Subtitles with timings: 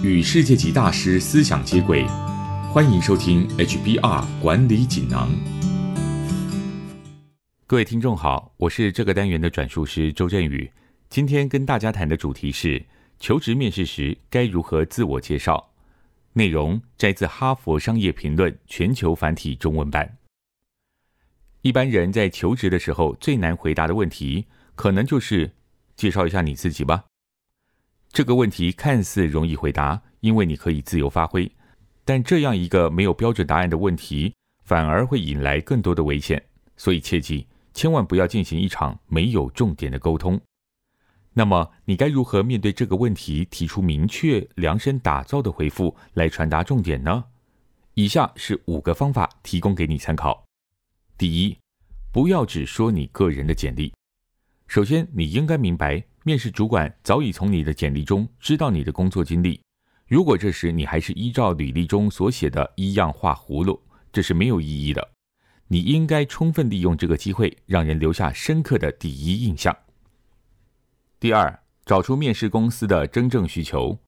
[0.00, 2.06] 与世界级大师思想接轨，
[2.72, 5.28] 欢迎收听 HBR 管理锦囊。
[7.66, 10.70] 各位听众好，我是这个单元的转述师周振宇。
[11.10, 12.86] 今天跟大家谈的主题是
[13.18, 15.72] 求职面试时该如何自我介绍。
[16.34, 20.18] 内容摘自《哈佛商业评论》全球繁体中文版。
[21.62, 24.46] 一般人在求职的时候最难回答的问题，
[24.76, 25.50] 可能就是
[25.96, 27.06] 介绍一下你自己吧。
[28.18, 31.48] 这个问题看似容易回答，因为你可以自由发挥。
[32.04, 34.34] 但这样一个没有标准答案的问题，
[34.64, 36.44] 反而会引来更多的危险。
[36.76, 40.40] 所以切记，千万不要进行一场没有重点的沟通。
[41.32, 47.26] 那么，你该如何面对这个问题，提出明确、量身打造的回复来传达重点呢？
[47.94, 50.44] 以下是五个方法，提供给你参考。
[51.16, 51.56] 第一，
[52.10, 53.94] 不要只说你个人的简历。
[54.66, 56.02] 首先，你应该明白。
[56.28, 59.58] 面试主管早已从你的简历中知道你的工作经历。
[60.06, 63.80] 如果这时你还是依照履历中所写的一样画葫芦，
[64.12, 65.12] 这是没有意义的。
[65.68, 69.74] 你应该充分利用这个机会，让人留下深刻的第一印象。
[71.18, 73.98] 第二，找出面试公司的真正需求。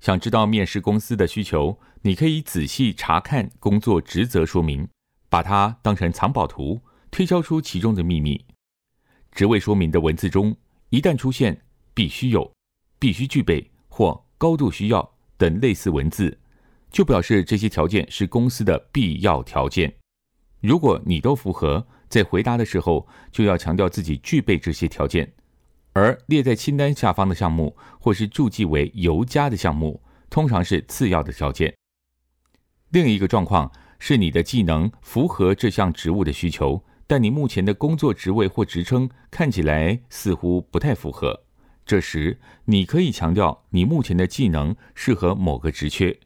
[0.00, 4.88] 想知道面试公司的需求，你可以仔细查看工作职责说明，
[5.28, 6.80] 把它当成藏宝图，
[7.10, 8.46] 推敲出其中的秘密。
[9.30, 10.56] 职位说明的文字中。
[10.90, 11.62] 一旦出现
[11.94, 12.52] “必须有
[12.98, 16.36] ”“必须具备”或“高度需要”等类似文字，
[16.90, 19.94] 就表示这些条件是公司的必要条件。
[20.60, 25.32] 如果你都符合，在回答的时候就要强调自己具备这些条件，
[25.92, 31.72] 而列在清单下方的项目或是注记为“尤加”的项目，通常是次要的条件。
[32.88, 36.84] 另一个状况是你的技能符合这项职务的需求。
[37.10, 41.42] 但你目前的工作职位或职称看起来似乎不太符合，
[41.84, 46.16] 这时你可以强调你目前的技能适合某个职缺。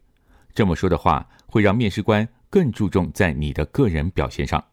[0.53, 4.63] 这么说的话，会让面试官更注重在你的个人表现上。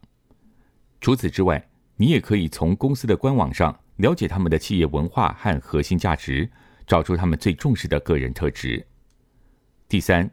[1.01, 6.47] 除此之外，你也可以从公司的官网上了解他们的企业文化和核心价值，
[6.85, 8.85] 找出他们最重视的个人特质。
[9.89, 10.29] 第三，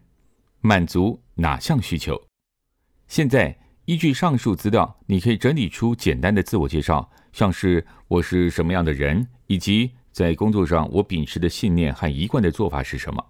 [0.60, 2.22] 满足哪项需求？
[3.08, 3.56] 现在。
[3.86, 13.24] 依据上述资料，你可以整理出简单的自我介绍，像是我是什么样的人，以及在工作上我秉持的信念和一贯的做法是什么。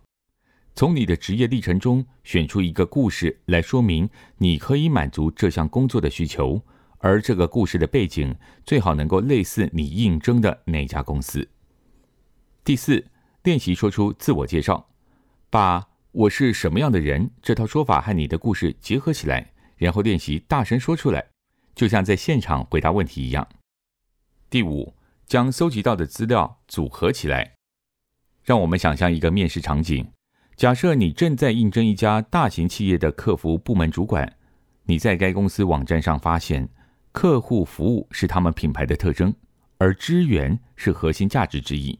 [0.75, 6.61] 从你的职业历程中选出一个故事来说明你可以满足这项工作的需求，
[6.99, 8.35] 而这个故事的背景
[8.65, 11.49] 最好能够类似你应征的那家公司。
[12.65, 13.07] 第四，
[13.45, 14.91] 练习说出自我介绍，
[15.49, 19.53] 把我是什么样的人这套说法和你的故事结合起来。
[19.81, 21.31] 然后练习大声说出来，
[21.75, 23.49] 就像在现场回答问题一样。
[24.51, 24.95] 第五，
[25.27, 27.55] 将搜集到的资料组合起来。
[28.45, 30.07] 让我们想象一个面试场景：
[30.55, 34.37] 假设你正在应征一家大型企业的客服部门主管，
[34.85, 36.69] 你在该公司网站上发现，
[37.13, 39.35] 客户服务是他们品牌的特征，
[39.79, 41.99] 而支援是核心价值之一。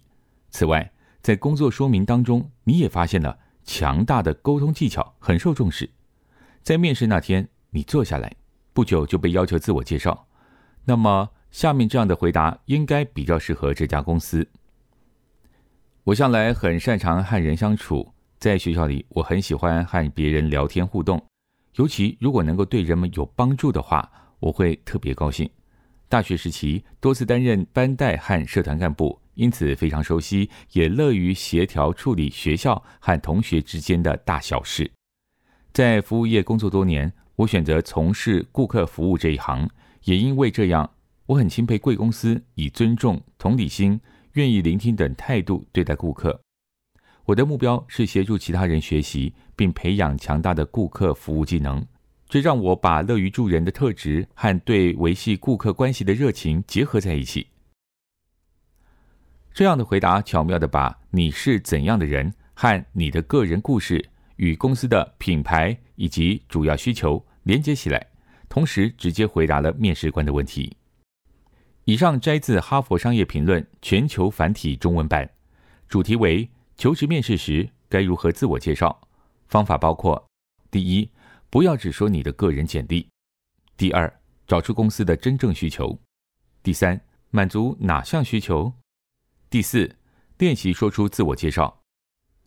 [0.51, 0.93] 此外，
[1.23, 5.89] 在工作说明当中，你也发现了强大的沟通技巧很受重视。
[6.63, 7.49] 在面试那天。
[7.71, 8.35] 你坐下来，
[8.73, 10.27] 不久就被要求自我介绍。
[10.85, 14.49] 那么，下面这样的回答应该比较适合这家公司。
[16.05, 21.25] 我向来很擅长和人相处，在学校里，我很喜欢和别人聊天互动，
[21.77, 24.11] 尤其如果能够对人们有帮助的话，
[24.41, 25.49] 我会特别高兴。
[26.09, 34.91] 大学时期多次担任班带和社团干部，因此非常熟悉，也乐于协调处理学校和同学之间的大小事。
[35.73, 37.13] 在服务业工作多年。
[37.41, 39.67] 我选择从事顾客服务这一行，
[40.05, 40.91] 也因为这样，
[41.25, 43.99] 我很钦佩贵公司以尊重、同理心、
[44.35, 46.39] 愿意聆听等态度对待顾客。
[47.25, 51.83] 我的目标是协助其他人学习，并培养强大的顾客服务技能。
[52.29, 57.47] 这让我把乐于助人的特质和对维系顾客关系的热情结合在一起。
[59.55, 67.25] 这样的回答巧妙的把你是怎样的人和你的个人故事与公司的品牌以及主要需求。
[67.51, 68.07] 连接起来，
[68.49, 70.77] 同时直接回答了面试官的问题。
[71.85, 75.29] 以上摘自《哈佛商业评论》全球繁体中文版，
[75.89, 79.01] 主题为求职面试时该如何自我介绍。
[79.49, 80.25] 方法包括：
[80.71, 81.11] 第一，
[81.51, 83.09] 不要只说你的个人简历；
[83.77, 85.99] 第二，找出公司的真正需求；
[86.63, 87.01] 第三，
[87.31, 88.73] 满足哪项需求；
[89.51, 89.97] 第四，
[90.39, 91.81] 练习说出自我介绍；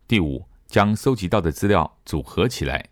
[0.07, 2.91] 第五，将搜集到的资料组合起来。